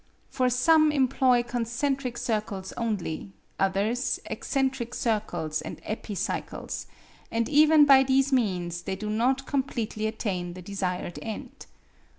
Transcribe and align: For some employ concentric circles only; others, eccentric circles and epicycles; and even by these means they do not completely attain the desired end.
For 0.31 0.49
some 0.49 0.91
employ 0.91 1.43
concentric 1.43 2.17
circles 2.17 2.73
only; 2.75 3.33
others, 3.59 4.19
eccentric 4.25 4.95
circles 4.95 5.61
and 5.61 5.79
epicycles; 5.85 6.87
and 7.31 7.47
even 7.47 7.85
by 7.85 8.01
these 8.01 8.33
means 8.33 8.81
they 8.81 8.95
do 8.95 9.11
not 9.11 9.45
completely 9.45 10.07
attain 10.07 10.53
the 10.55 10.61
desired 10.63 11.19
end. 11.21 11.67